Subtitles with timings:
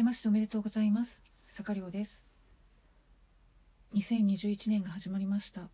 [0.00, 1.22] けましておめでとうございます。
[1.46, 2.24] 坂亮です。
[3.94, 5.68] 2021年が始まりました。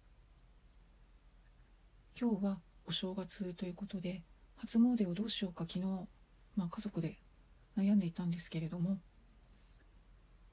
[2.20, 4.24] 今日はお正月ということで
[4.56, 6.08] 初詣をどうしようか昨日、
[6.56, 7.18] まあ、家族で
[7.78, 8.98] 悩んでいたんですけれども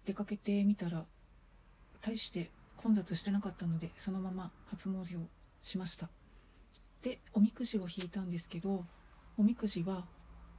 [0.06, 1.06] 出かけてみたら
[2.00, 5.26] 大して混雑してなかったのでそのまま初詣を
[5.64, 6.10] しました。
[7.02, 8.86] でおみくじを引いたんですけど
[9.36, 10.06] おみくじは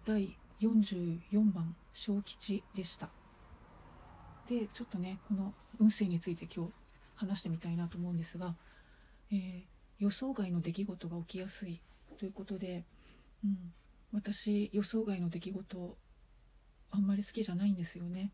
[0.05, 3.11] 第44番小吉でした。
[4.49, 6.73] でちょっとねこの運勢について今日
[7.15, 8.55] 話してみたいなと思うんですが、
[9.31, 9.63] えー、
[9.99, 11.81] 予想外の出来事が起きやすい
[12.19, 12.85] ということで、
[13.45, 13.73] うん、
[14.13, 15.97] 私予想外の出来事
[16.91, 18.33] あんまり好きじゃないんですよね。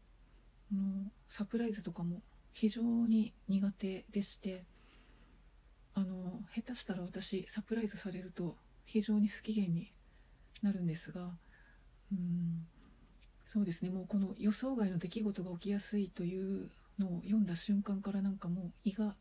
[0.73, 4.64] のサプライズとかも非常に苦手でして
[5.95, 9.92] あの下手したら私サプライズされると非常に不機嫌に
[10.62, 11.30] なるんですが
[12.12, 12.66] うん。
[13.44, 13.91] そうですね。
[13.91, 19.14] もうこの予想外の出来事が起きやすいというのを読んだ瞬間からなんかもう胃が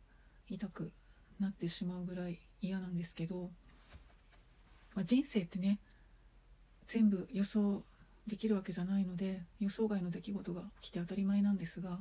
[0.50, 0.92] 痛く
[1.40, 3.50] なってしまうぐらい嫌なんですけど、
[4.96, 5.80] まあ、人生ってね
[6.86, 7.84] 全部予想
[8.28, 12.00] できるわけじゃないので予想外の出来事が起きて当たり前なんですが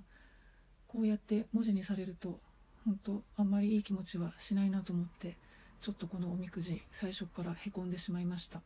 [0.87, 2.41] こうやって文字にされると
[2.85, 5.37] 本当あんまりいい気持ちはしないなと思って
[5.81, 8.63] ちょっとこのおみくじ最初からへこんでしまいました。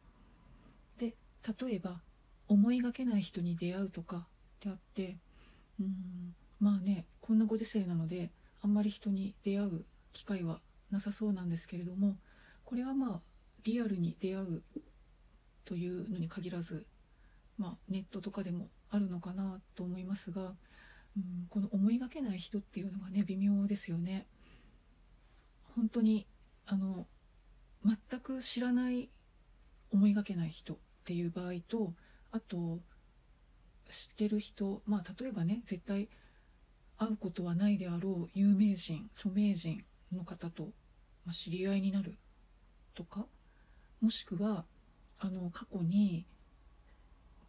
[0.99, 1.15] で
[1.61, 2.01] 例えば
[2.49, 4.27] 思いがけない人に出会うとか
[4.61, 5.17] であって
[5.81, 8.31] うんまあねこんなご時世なので
[8.63, 12.17] あんまり人に出会う機会はなさそうなんですけれども
[12.65, 13.21] これはまあ
[13.65, 14.63] リアルに出会う
[15.65, 16.85] というのに限らず、
[17.59, 20.55] まあ、ネットとかでもあるのかなと思いますが、
[21.17, 24.27] うん、この思いがけない人っていうのがね微妙ですよね。
[25.77, 26.27] 本当に
[26.67, 27.07] あの
[27.85, 29.09] 全く知らない
[29.91, 31.95] 思いがけない人っていう場合と
[32.33, 32.81] あと
[33.89, 36.09] 知ってる人まあ例えばね絶対
[36.99, 40.69] 会うことはないであろう有名人著名人の方と、
[41.31, 42.19] 知り合いになる
[42.95, 43.25] とか
[44.03, 44.65] もしくは
[45.19, 46.27] あの過去に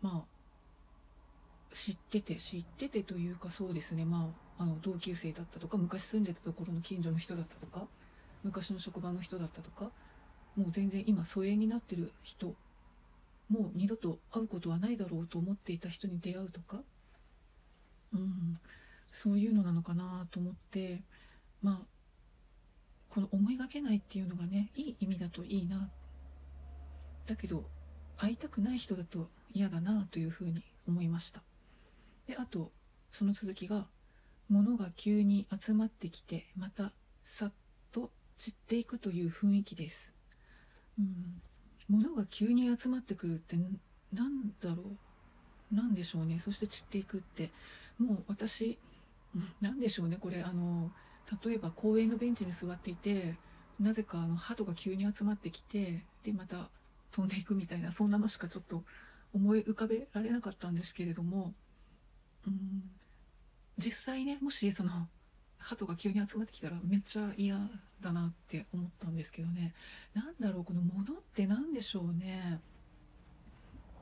[0.01, 7.87] まあ知ってて知っててというかそうですねまああの同級生だったとか昔住んでたところの近所の人だったとか
[8.43, 9.91] 昔の職場の人だったとか
[10.55, 12.53] もう全然今疎遠になってる人
[13.49, 16.81] もう二度と会うことはないだろうと思っていた人に出会うとか、
[18.13, 18.59] うん、
[19.11, 21.01] そういうのなのかなと思って。
[21.61, 21.93] まあ
[23.13, 25.91] この思いがけないっていうのがねいい意味だといいな。
[27.27, 27.69] だけど
[28.17, 31.43] 会いたくない人だと嫌だなというふうに思いました。
[32.25, 32.71] であと
[33.11, 33.85] その続きが
[34.49, 36.91] 物が急に集まってきてまた
[37.23, 37.53] さっ
[37.91, 40.11] と散っていくという雰囲気です。
[40.97, 41.39] うん。
[41.93, 43.57] 物が急に集まってくるって
[44.11, 45.75] 何だろう。
[45.75, 46.39] 何でしょうね。
[46.39, 47.51] そして散っていくって。
[47.99, 48.77] もう私
[49.61, 50.17] 何でしょうね。
[50.19, 50.91] これあの
[51.43, 53.35] 例えば公園のベンチに座っていて
[53.79, 56.69] なぜかあの鳩が急に集まってきてでまた
[57.11, 58.83] 飛んでいくみたいなそんなのしかちょっと
[59.33, 61.53] 思い浮かべられなかったんですけれども
[62.45, 62.83] うん
[63.77, 64.91] 実際ねもしその
[65.63, 67.57] 鳩が急に集まってきたらめっちゃ嫌
[68.01, 69.73] だなって思ったんですけどね。
[70.13, 72.59] 何だろうこのものって何でしょうね。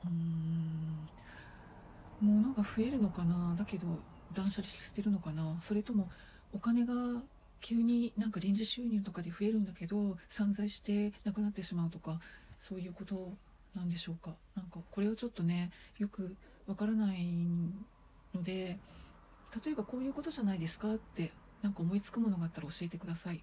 [0.04, 1.08] うーん。
[2.20, 3.54] 物が増えるのかな？
[3.58, 3.86] だけど
[4.32, 5.56] 断捨離してるのかな？
[5.60, 6.10] それとも
[6.52, 6.94] お金が
[7.60, 12.20] 急になんか臨時収入とかで増えるんだけど散財してなくなってしまうとか
[12.58, 13.32] そういうこと
[13.74, 14.34] なんでしょうか？
[14.54, 16.36] なんかこれはちょっとねよく
[16.66, 17.24] わからない
[18.34, 18.78] ので
[19.64, 23.42] 例えばこういうことじゃないですかってなんか思いつくものがあったら教えてください。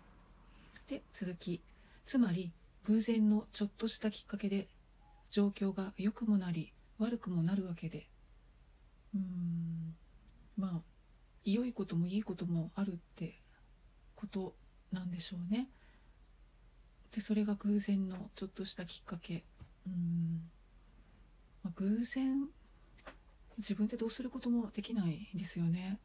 [0.88, 1.62] で続き。
[2.06, 2.52] つまり
[2.86, 4.68] 偶然のちょっとしたきっかけで
[5.30, 8.08] 状況が良くもなり悪くもなるわけで。
[9.14, 9.96] うーん。
[10.58, 10.82] まあ
[11.46, 13.40] 良いこともいいこともあるって
[14.16, 14.56] こと
[14.92, 15.70] なんでしょうね。
[17.12, 19.44] でそれが偶然のちょっとしたきっかけ。
[19.88, 20.42] うん、
[21.64, 22.48] まあ、偶然
[23.58, 26.00] 自分でどうすることもできないですよね。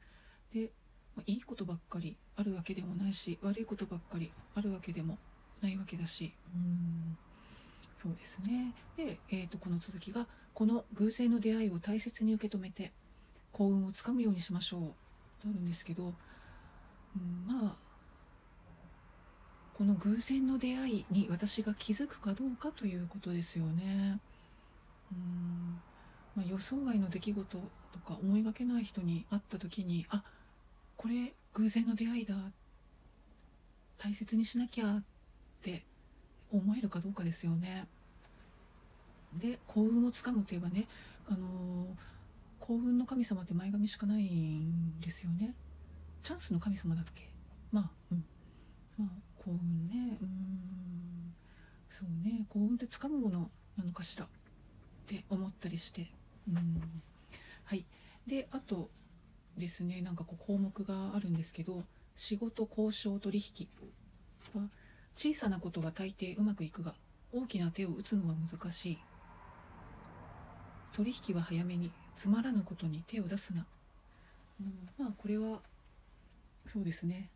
[0.53, 0.71] で
[1.17, 5.19] まあ、いいことばっかりあるわけでもないし悪いことばっかりあるわけでも
[5.63, 6.33] ないわけだし。
[6.55, 7.17] うん。
[7.95, 8.75] そうですね。
[8.97, 12.93] で、えーと、この続きが「この偶然の出会いを大切に受け止めて
[13.53, 14.81] 幸運をつかむようにしましょう」
[15.41, 16.13] とあるんですけど、
[17.17, 17.77] うん、まあ
[19.75, 24.21] この偶然の出会いに私が気づくかどうかということですよね。
[25.13, 25.83] うん
[26.37, 30.25] まあ、予想外の出来事とか思いがけない人に会った時にあ
[30.97, 32.35] これ偶然の出会いだ。
[33.99, 35.03] 大切にしなきゃっ
[35.63, 35.85] て
[36.53, 37.87] 思えるかどうかですよね。
[39.35, 40.87] で幸運をつかむといえばね、
[41.29, 41.89] あのー、
[42.61, 45.55] 幸運の神様って前髪しかないんですよね。
[46.23, 47.31] チャンスの神様だっけ？
[47.73, 48.25] まあうん。
[48.99, 49.09] まあ
[49.43, 50.19] 幸運ね。
[50.21, 51.35] うん。
[51.91, 52.47] そうね。
[52.49, 54.25] 幸運ってつかむものなのかしら？
[54.25, 54.29] っ
[55.07, 56.11] て思ったりして。
[56.49, 56.83] うん。
[57.65, 57.85] はい。
[58.27, 58.91] であと
[59.57, 60.01] ですね。
[60.01, 61.85] なんかこう項目があるんですけど
[62.17, 63.69] 仕事交渉取引。
[64.55, 64.69] は
[65.17, 66.95] 小さなことは大抵うまくいくが
[67.33, 68.99] 大きな手を打つのは難しい。
[70.95, 73.67] 取引は早めにつまらぬことに手を出すな、
[74.61, 75.61] うん、まあこれは
[76.67, 77.29] そうですね。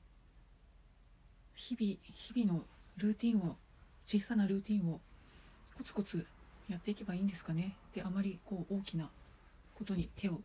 [1.54, 2.64] 日々日々の
[2.96, 3.56] ルーティンを
[4.06, 5.00] 小さなルーティンを
[5.76, 6.24] コツコツ
[6.68, 7.74] やっていけばいいんですかね。
[7.94, 9.10] であまりこう大きな
[9.74, 10.40] ことに手を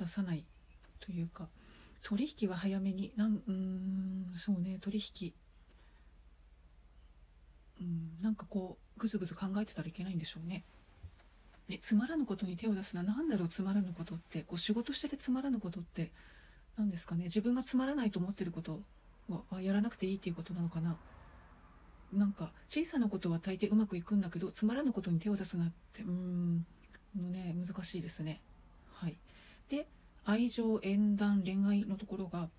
[0.00, 0.44] 出さない
[1.00, 1.48] というか
[2.02, 5.32] 取引は早めになんうんそうね取引。
[7.80, 10.64] うんなんかこうぐずぐず考えてたらいけないんでしょうね。
[11.68, 14.40] でつまらぬことに手を出すのは何だろうつまらぬことって。
[14.40, 16.10] こう仕事しててつまらぬことって。
[16.76, 17.24] 何ですかね。
[17.24, 18.80] 自分がつまらないと思ってること
[19.50, 20.96] はやらなくていいっていうことなのかな。
[22.12, 26.66] なんか小さなことは大抵うまくいくんだけどつまらぬことに手を出すなってうん
[27.16, 28.40] のね難しいですね。
[29.70, 29.86] で
[30.24, 32.50] 愛情縁談恋愛のところが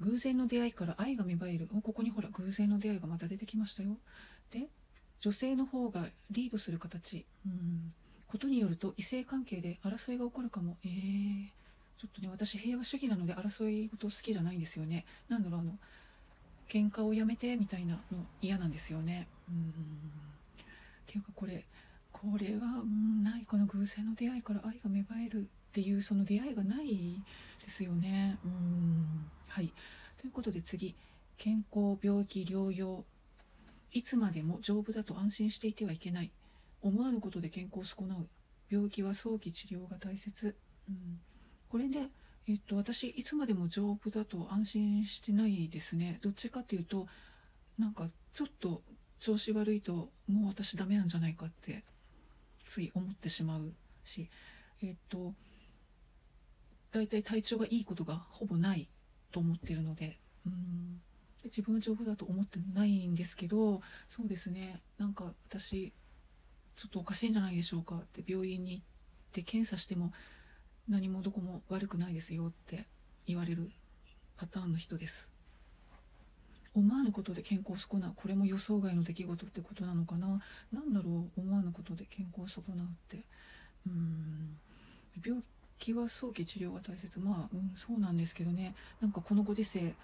[0.00, 1.68] 偶然の出会いから愛が芽生える。
[1.82, 3.98] ここにほら偶然の出会いがまた出てきましたよ。
[4.50, 4.68] で
[5.20, 7.26] 女性の方がリードする形。
[7.46, 7.92] うん。
[8.26, 10.76] ことによると異性関係で争いが起こるかも。
[10.84, 11.48] えー、
[11.96, 15.04] ちょっとね私平和主義なので争い事好きじゃないんですよね。
[15.28, 15.78] なんだろうあの
[16.68, 19.28] 喧嘩をやめてみたいなの嫌なんですよね。
[19.48, 19.68] うん。
[19.68, 19.72] っ
[21.06, 21.64] ていうかこれ
[22.10, 23.44] これはうんない。
[23.46, 25.48] この偶然の出会いから愛が芽生える。
[25.72, 27.16] っていうその出会いがない
[27.64, 28.38] ですよね。
[28.44, 29.30] うん。
[29.48, 29.72] はい。
[30.18, 30.94] ということで次。
[31.38, 33.04] 健康病気療養。
[33.90, 36.30] いつまでも丈夫だと安心していてはいけない。
[36.82, 38.28] 思わぬことで健康を損なう。
[38.70, 40.54] 病気は早期治療が大切、
[40.88, 41.20] うん、
[41.68, 42.08] これで、
[42.48, 46.18] えっと、私いつまでも丈夫だと安心してないですね。
[46.22, 47.06] どっちかっていうと
[47.78, 48.82] なんかちょっと
[49.20, 51.84] 調子悪いともう私ダメなんじゃないかって
[52.64, 53.72] つい思ってしまう
[54.04, 54.28] し。
[54.82, 55.34] えっと
[56.92, 58.88] 大体体調がいいことがほぼない
[59.30, 61.00] と思ってるのでうん。
[61.44, 64.80] 自分は丈夫だと思ってないんですけどそうですね。
[64.98, 65.92] なんか私
[66.76, 68.82] ちょっとおかしいんじゃないでしょうかって病院に行っ
[69.32, 70.12] て検査しても
[70.88, 72.86] 何もどこも悪くないですよって
[73.26, 73.70] 言われる
[74.36, 75.30] パターンの人です。
[76.74, 80.40] 思わぬことで健康を損なうこれも予想外の出来事ってことなのかな。
[80.72, 83.24] 何だろう思わぬことで健康を損なうって。
[83.86, 84.56] うん。
[85.24, 85.42] 病
[85.82, 87.18] 気は早期治療が大切。
[87.18, 88.76] まあ、うん、そうなんですけどね。
[89.00, 89.96] なんかこのご時世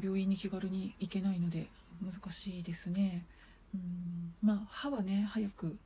[0.00, 1.66] 病院に気軽に行けないので
[2.00, 3.26] 難しいですね。
[3.74, 4.32] うん。
[4.40, 5.76] まあ歯はね早く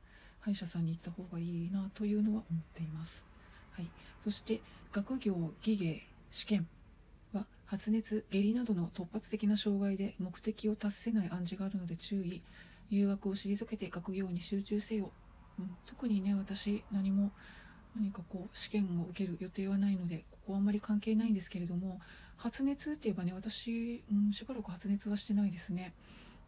[0.41, 3.25] 歯医者さんに行った方がいいなというのは思っています。
[3.71, 3.87] はい、
[4.21, 4.61] そして
[4.91, 6.67] 学業技芸試験
[7.33, 12.43] は発熱下痢などの突発的な障害で目的を達せない暗示があるので注意。
[12.91, 15.11] 誘惑を退けて学業に集中せよ、
[15.59, 17.31] うん、特にね私何も
[17.99, 21.99] 何かこう試験を受ける予定はないのでここはあんまり関係ないんですけれども
[22.37, 25.93] 発熱って言えばね私、うん、しばらく発熱はしてないですね。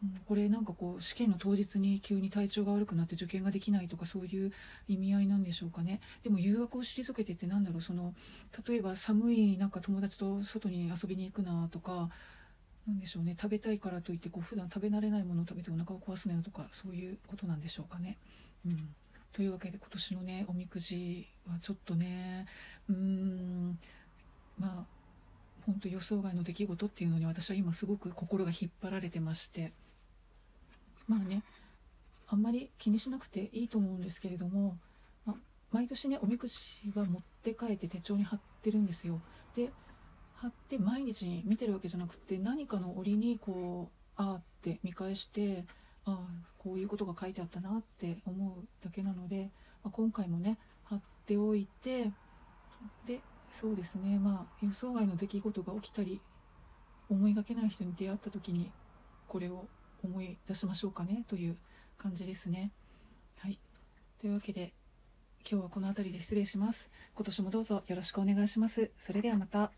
[0.03, 4.51] うんこれなんかこう試験の当日に急に体調が悪くなって受験ができないとかそういう
[4.87, 8.15] 意味合いなんでしょうかねでも誘惑を退けてって何だろうその
[8.67, 12.09] 例えば寒いなんか友達と外に遊びに行くなとか
[12.87, 18.17] 何でしょうね食べたいからといってこう普段食べ慣れないものを食べてお腹を壊すなよとかそういうことなんでしょうかね。
[18.65, 18.95] うん
[19.33, 22.47] というわけで今年のねおみくじはちょっとね
[22.89, 23.79] うーん
[24.59, 24.85] まあ
[25.65, 29.71] 本当予想外の出来事っていうのに私は今すごく心が引っ張られてまして
[31.07, 31.43] まあね
[32.27, 34.77] あんまり気にしなくていいと思うんですけれども、
[35.25, 35.35] まあ、
[35.71, 36.57] 毎年ねおみくじ
[36.95, 39.21] は持って帰って手帳に貼ってるんですよ。
[39.55, 39.69] で
[40.35, 45.65] 貼って毎日見てるわけじゃなくて何かの折にこうああって見返して
[46.13, 46.19] あ
[46.57, 49.49] こういうことが書いてあったなって思うだけなので、
[49.83, 52.11] まあ、今回もね貼っておいて
[53.05, 56.21] でそうですねまあ予想外の出来事が起きたり
[57.09, 58.71] 思いがけない人に出会った時に
[59.27, 59.65] これを
[60.03, 61.57] 思い出しましょうかねという
[61.97, 62.71] 感じですね。
[63.37, 63.59] はい。
[64.19, 64.73] というわけで、
[65.49, 66.89] 今日はこの辺りで失礼します。
[67.15, 68.91] 今年もどうぞよろしくお願いします。
[68.97, 69.71] それではまた。